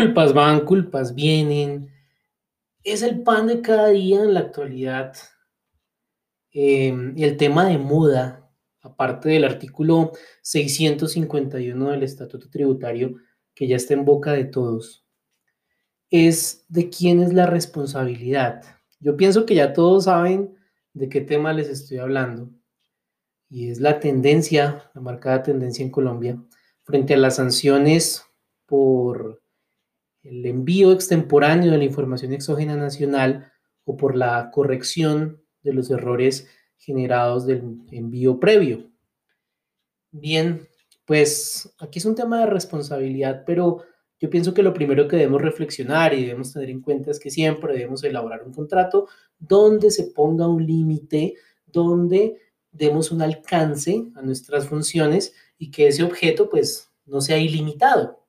[0.00, 1.92] Culpas van, culpas vienen.
[2.82, 5.14] Es el pan de cada día en la actualidad.
[6.52, 8.50] Eh, el tema de moda,
[8.80, 13.16] aparte del artículo 651 del Estatuto Tributario,
[13.54, 15.04] que ya está en boca de todos,
[16.08, 18.62] es de quién es la responsabilidad.
[19.00, 20.56] Yo pienso que ya todos saben
[20.94, 22.50] de qué tema les estoy hablando,
[23.50, 26.42] y es la tendencia, la marcada tendencia en Colombia,
[26.84, 28.24] frente a las sanciones
[28.64, 29.39] por
[30.22, 33.52] el envío extemporáneo de la información exógena nacional
[33.84, 38.90] o por la corrección de los errores generados del envío previo.
[40.10, 40.66] Bien,
[41.04, 43.84] pues aquí es un tema de responsabilidad, pero
[44.18, 47.30] yo pienso que lo primero que debemos reflexionar y debemos tener en cuenta es que
[47.30, 51.34] siempre debemos elaborar un contrato donde se ponga un límite,
[51.66, 52.38] donde
[52.70, 58.19] demos un alcance a nuestras funciones y que ese objeto pues no sea ilimitado.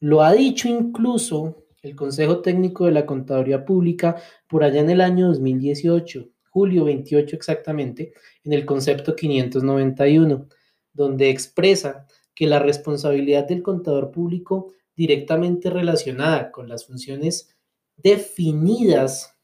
[0.00, 5.00] Lo ha dicho incluso el Consejo Técnico de la Contaduría Pública por allá en el
[5.00, 8.12] año 2018, julio 28 exactamente,
[8.44, 10.48] en el concepto 591,
[10.92, 17.56] donde expresa que la responsabilidad del contador público directamente relacionada con las funciones
[17.96, 19.36] definidas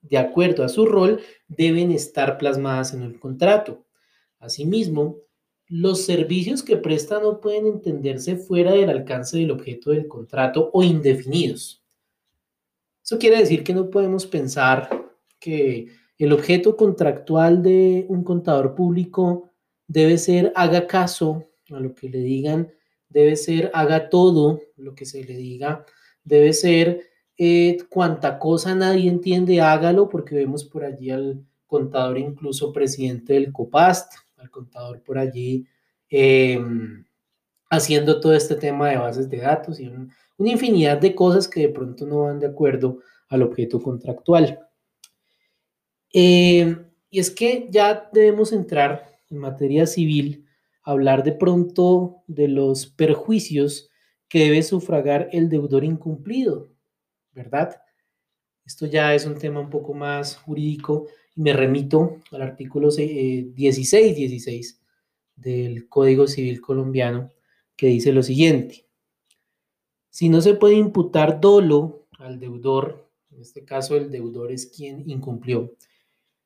[0.00, 3.84] de acuerdo a su rol deben estar plasmadas en el contrato.
[4.38, 5.18] Asimismo,
[5.68, 10.82] los servicios que presta no pueden entenderse fuera del alcance del objeto del contrato o
[10.82, 11.82] indefinidos.
[13.04, 15.88] Eso quiere decir que no podemos pensar que
[16.18, 19.50] el objeto contractual de un contador público
[19.86, 22.72] debe ser haga caso a lo que le digan
[23.08, 25.84] debe ser haga todo lo que se le diga,
[26.24, 27.02] debe ser
[27.36, 33.52] eh, cuanta cosa nadie entiende, hágalo, porque vemos por allí al contador, incluso presidente del
[33.52, 35.66] COPAST, al contador por allí
[36.08, 37.04] em,
[37.70, 41.68] haciendo todo este tema de bases de datos y una infinidad de cosas que de
[41.68, 44.58] pronto no van de acuerdo al objeto contractual.
[46.12, 50.46] Em, y es que ya debemos entrar en materia civil
[50.82, 53.90] hablar de pronto de los perjuicios
[54.28, 56.70] que debe sufragar el deudor incumplido,
[57.32, 57.80] ¿verdad?
[58.64, 61.06] Esto ya es un tema un poco más jurídico
[61.38, 64.76] me remito al artículo 1616 eh,
[65.36, 67.30] del Código Civil colombiano
[67.76, 68.86] que dice lo siguiente.
[70.10, 75.08] Si no se puede imputar dolo al deudor, en este caso el deudor es quien
[75.08, 75.76] incumplió,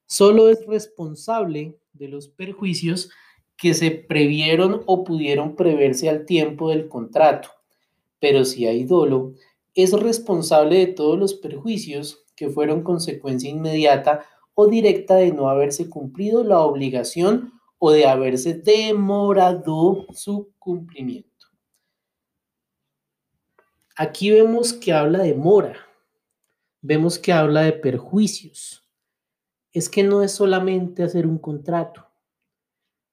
[0.04, 3.09] solo es responsable de los perjuicios
[3.56, 7.48] que se previeron o pudieron preverse al tiempo del contrato,
[8.19, 9.32] pero si hay dolo,
[9.74, 15.88] es responsable de todos los perjuicios que fueron consecuencia inmediata o directa de no haberse
[15.88, 21.32] cumplido la obligación o de haberse demorado su cumplimiento.
[23.96, 25.76] Aquí vemos que habla de mora,
[26.80, 28.88] vemos que habla de perjuicios.
[29.72, 32.06] Es que no es solamente hacer un contrato,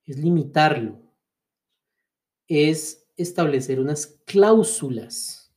[0.06, 1.00] es limitarlo,
[2.48, 5.54] es establecer unas cláusulas,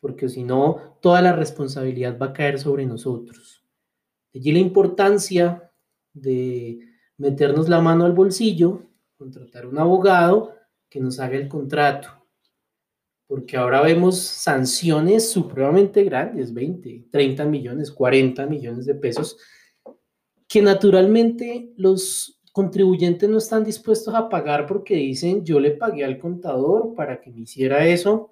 [0.00, 3.63] porque si no, toda la responsabilidad va a caer sobre nosotros.
[4.34, 5.70] Allí la importancia
[6.12, 6.80] de
[7.16, 8.82] meternos la mano al bolsillo,
[9.16, 10.54] contratar un abogado
[10.88, 12.08] que nos haga el contrato,
[13.26, 19.38] porque ahora vemos sanciones supremamente grandes, 20, 30 millones, 40 millones de pesos,
[20.48, 26.18] que naturalmente los contribuyentes no están dispuestos a pagar porque dicen, yo le pagué al
[26.18, 28.30] contador para que me hiciera eso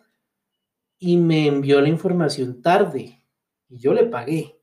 [0.98, 3.24] y me envió la información tarde
[3.68, 4.61] y yo le pagué.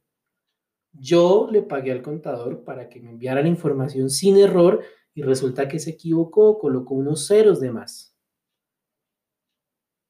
[0.99, 5.67] Yo le pagué al contador para que me enviara la información sin error y resulta
[5.67, 8.15] que se equivocó, colocó unos ceros de más.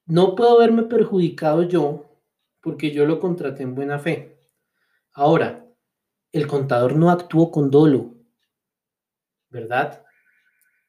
[0.08, 2.06] No puedo verme perjudicado yo
[2.62, 4.40] porque yo lo contraté en buena fe.
[5.14, 5.68] Ahora,
[6.32, 8.16] el contador no actuó con dolo,
[9.50, 10.04] ¿verdad?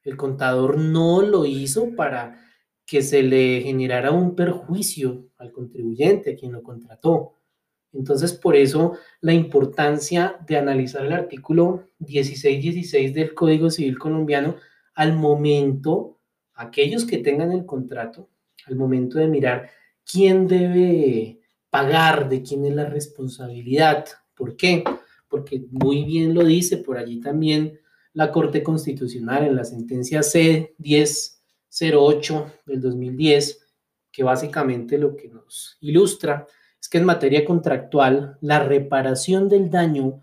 [0.02, 2.43] El contador no lo hizo para
[2.87, 7.40] que se le generara un perjuicio al contribuyente, a quien lo contrató.
[7.93, 14.57] Entonces, por eso la importancia de analizar el artículo 1616 del Código Civil colombiano
[14.95, 16.19] al momento,
[16.55, 18.29] aquellos que tengan el contrato,
[18.67, 19.71] al momento de mirar
[20.05, 21.41] quién debe
[21.71, 24.07] pagar, de quién es la responsabilidad.
[24.35, 24.85] ¿Por qué?
[25.29, 27.79] Porque muy bien lo dice por allí también
[28.13, 33.67] la Corte Constitucional en la sentencia C-1008 del 2010,
[34.11, 36.47] que básicamente lo que nos ilustra
[36.81, 40.23] es que en materia contractual la reparación del daño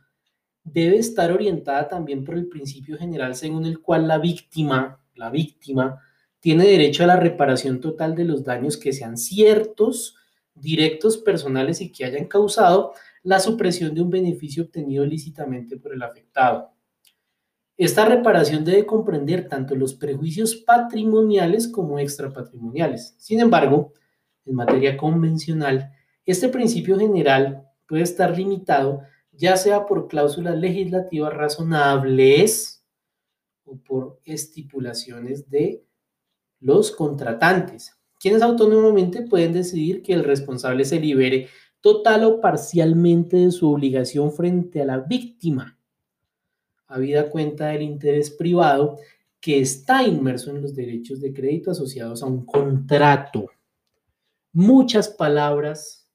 [0.64, 6.02] debe estar orientada también por el principio general según el cual la víctima, la víctima,
[6.40, 10.16] tiene derecho a la reparación total de los daños que sean ciertos,
[10.54, 12.94] directos, personales y que hayan causado
[13.24, 16.72] la supresión de un beneficio obtenido lícitamente por el afectado.
[17.78, 23.16] Esta reparación debe comprender tanto los prejuicios patrimoniales como extrapatrimoniales.
[23.20, 23.94] Sin embargo,
[24.46, 25.92] en materia convencional,
[26.28, 29.02] este principio general puede estar limitado
[29.38, 32.84] ya sea por cláusulas legislativas razonables
[33.66, 35.86] o por estipulaciones de
[36.60, 41.50] los contratantes, quienes autónomamente pueden decidir que el responsable se libere
[41.82, 45.78] total o parcialmente de su obligación frente a la víctima,
[46.88, 48.98] habida cuenta del interés privado
[49.40, 53.52] que está inmerso en los derechos de crédito asociados a un contrato.
[54.52, 56.07] Muchas palabras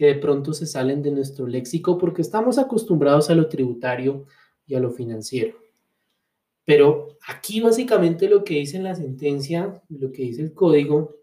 [0.00, 4.24] que de pronto se salen de nuestro léxico porque estamos acostumbrados a lo tributario
[4.64, 5.58] y a lo financiero.
[6.64, 11.18] Pero aquí básicamente lo que dice la sentencia, lo que dice el código,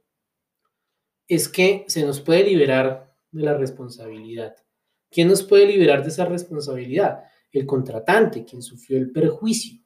[1.28, 4.56] es que se nos puede liberar de la responsabilidad.
[5.10, 7.24] ¿Quién nos puede liberar de esa responsabilidad?
[7.52, 9.82] El contratante, quien sufrió el perjuicio.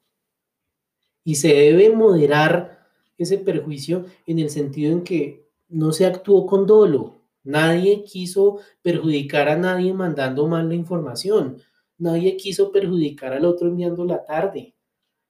[1.24, 6.66] Y se debe moderar ese perjuicio en el sentido en que no se actuó con
[6.66, 7.21] dolo.
[7.44, 11.60] Nadie quiso perjudicar a nadie mandando mal la información.
[11.98, 14.74] Nadie quiso perjudicar al otro enviando la tarde.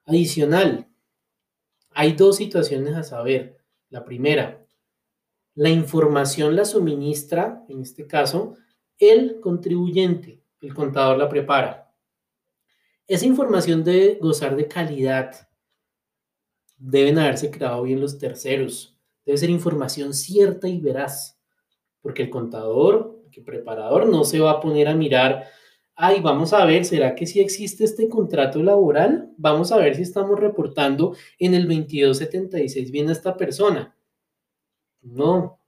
[0.04, 0.88] Adicional,
[1.90, 3.58] hay dos situaciones a saber.
[3.88, 4.66] La primera,
[5.54, 8.56] la información la suministra, en este caso,
[8.98, 10.42] el contribuyente.
[10.62, 11.92] El contador la prepara.
[13.06, 15.48] Esa información debe gozar de calidad.
[16.78, 18.96] Deben haberse creado bien los terceros.
[19.26, 21.31] Debe ser información cierta y veraz.
[22.02, 25.46] Porque el contador, el preparador, no se va a poner a mirar
[25.94, 29.30] ay, vamos a ver, ¿será que sí existe este contrato laboral?
[29.36, 33.94] Vamos a ver si estamos reportando en el 2276 bien a esta persona.
[35.02, 35.60] No,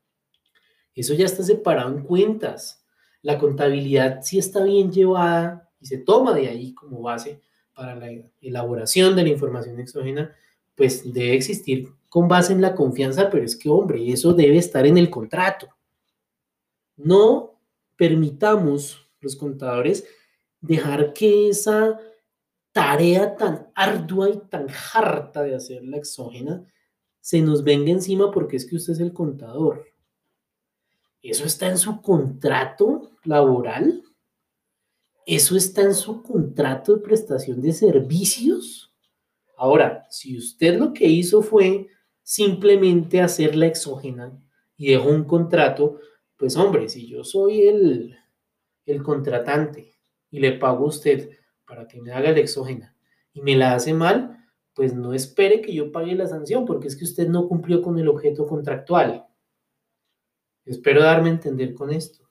[0.94, 2.84] eso ya está separado en cuentas.
[3.22, 7.40] La contabilidad sí está bien llevada y se toma de ahí como base
[7.74, 8.08] para la
[8.40, 10.34] elaboración de la información exógena,
[10.76, 14.86] pues debe existir con base en la confianza, pero es que, hombre, eso debe estar
[14.86, 15.68] en el contrato.
[16.96, 17.60] No
[17.96, 20.04] permitamos los contadores,
[20.60, 21.98] dejar que esa
[22.72, 26.66] tarea tan ardua y tan harta de hacer la exógena
[27.20, 29.86] se nos venga encima porque es que usted es el contador.
[31.22, 34.02] ¿Eso está en su contrato laboral?
[35.24, 38.92] ¿Eso está en su contrato de prestación de servicios?
[39.56, 41.86] Ahora, si usted lo que hizo fue
[42.22, 44.38] simplemente hacer la exógena
[44.76, 45.98] y dejó un contrato,
[46.44, 48.18] pues hombre, si yo soy el,
[48.84, 49.94] el contratante
[50.30, 51.30] y le pago a usted
[51.66, 52.94] para que me haga la exógena
[53.32, 54.44] y me la hace mal,
[54.74, 57.98] pues no espere que yo pague la sanción porque es que usted no cumplió con
[57.98, 59.26] el objeto contractual.
[60.66, 62.28] Espero darme a entender con esto.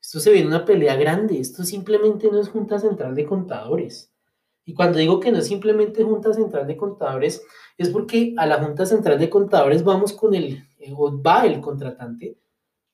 [0.00, 1.40] Esto se viene una pelea grande.
[1.40, 4.14] Esto simplemente no es Junta Central de Contadores.
[4.64, 7.44] Y cuando digo que no es simplemente Junta Central de Contadores,
[7.76, 12.38] es porque a la Junta Central de Contadores vamos con el, eh, va el contratante,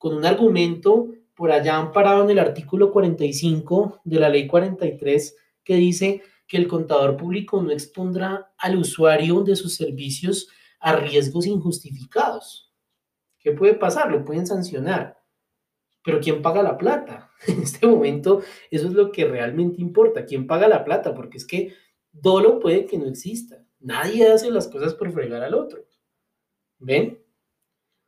[0.02, 5.76] con un argumento por allá amparado en el artículo 45 de la ley 43 que
[5.76, 10.48] dice que el contador público no expondrá al usuario de sus servicios
[10.80, 12.74] a riesgos injustificados.
[13.38, 14.10] ¿Qué puede pasar?
[14.10, 15.22] Lo pueden sancionar.
[16.02, 17.30] Pero ¿quién paga la plata?
[17.46, 18.42] En este momento
[18.72, 20.24] eso es lo que realmente importa.
[20.24, 21.14] ¿Quién paga la plata?
[21.14, 21.76] Porque es que
[22.10, 23.64] dolo puede que no exista.
[23.78, 25.86] Nadie hace las cosas por fregar al otro.
[26.80, 27.21] ¿Ven?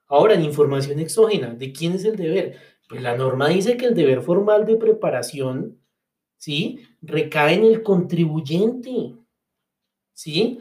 [0.07, 2.57] Ahora, en información exógena, ¿de quién es el deber?
[2.89, 5.81] Pues la norma dice que el deber formal de preparación,
[6.37, 6.81] ¿sí?
[7.01, 9.15] Recae en el contribuyente,
[10.13, 10.61] ¿sí?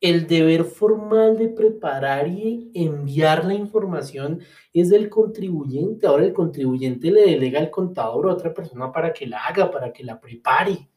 [0.00, 4.40] El deber formal de preparar y enviar la información
[4.72, 6.06] es del contribuyente.
[6.06, 9.92] Ahora el contribuyente le delega al contador a otra persona para que la haga, para
[9.92, 10.88] que la prepare.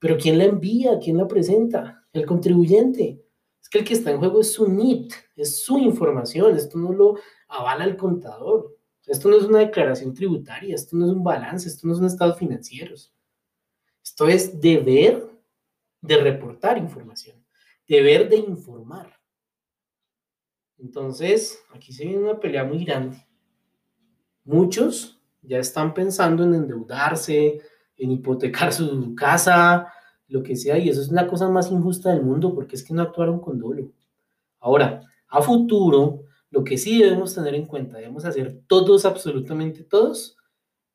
[0.00, 0.98] Pero ¿quién la envía?
[0.98, 2.04] ¿Quién la presenta?
[2.12, 3.22] El contribuyente.
[3.62, 6.56] Es que el que está en juego es su NIT, es su información.
[6.56, 8.76] Esto no lo avala el contador.
[9.06, 12.06] Esto no es una declaración tributaria, esto no es un balance, esto no es un
[12.06, 13.12] estado financieros.
[14.02, 15.28] Esto es deber
[16.00, 17.44] de reportar información,
[17.86, 19.18] deber de informar.
[20.78, 23.24] Entonces, aquí se viene una pelea muy grande.
[24.44, 27.60] Muchos ya están pensando en endeudarse,
[27.96, 29.92] en hipotecar su casa,
[30.32, 32.94] lo que sea, y eso es la cosa más injusta del mundo porque es que
[32.94, 33.92] no actuaron con dolo.
[34.60, 40.38] Ahora, a futuro, lo que sí debemos tener en cuenta, debemos hacer todos, absolutamente todos,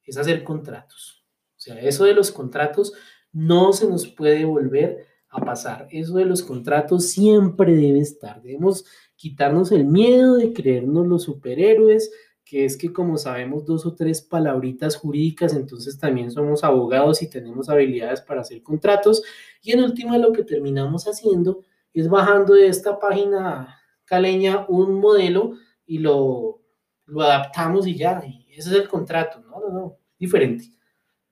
[0.03, 1.24] es hacer contratos.
[1.56, 2.94] O sea, eso de los contratos
[3.32, 5.88] No se nos puede volver a pasar.
[5.91, 8.41] Eso de los contratos siempre debe estar.
[8.41, 12.12] Debemos quitarnos el miedo de creernos los superhéroes,
[12.47, 17.29] que es que como sabemos dos o tres palabritas jurídicas, entonces también somos abogados y
[17.29, 19.21] tenemos habilidades para hacer contratos.
[19.61, 21.63] Y en última lo que terminamos haciendo
[21.93, 26.61] es bajando de esta página caleña un modelo y lo,
[27.05, 29.41] lo adaptamos y ya, y ese es el contrato.
[29.41, 30.71] No, no, no, diferente.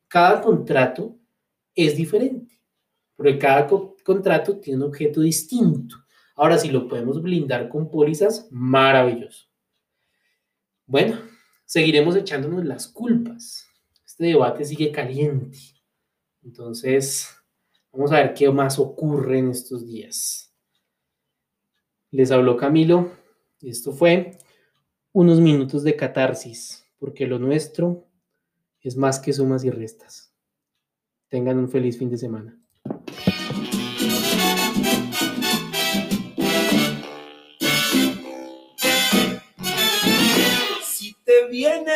[0.09, 1.15] Cada contrato
[1.73, 2.59] es diferente,
[3.15, 3.67] porque cada
[4.03, 5.95] contrato tiene un objeto distinto.
[6.35, 9.44] Ahora, si lo podemos blindar con pólizas, maravilloso.
[10.87, 11.17] Bueno,
[11.65, 13.67] seguiremos echándonos las culpas.
[14.05, 15.57] Este debate sigue caliente.
[16.43, 17.29] Entonces,
[17.91, 20.53] vamos a ver qué más ocurre en estos días.
[22.11, 23.11] Les habló Camilo
[23.59, 24.37] y esto fue
[25.11, 28.07] unos minutos de catarsis, porque lo nuestro
[28.81, 30.33] es más que sumas y restas.
[31.29, 32.61] Tengan un feliz fin de semana.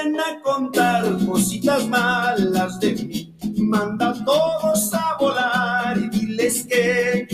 [0.04, 3.36] Vienen a contar cositas malas de mí.
[3.58, 7.28] Manda a todos a volar y diles que